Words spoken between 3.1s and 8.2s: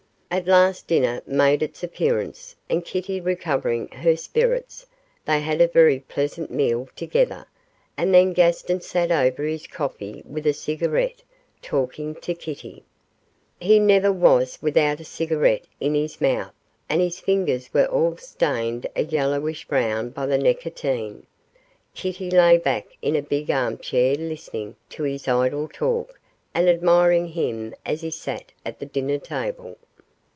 recovering her spirits, they had a very pleasant meal together, and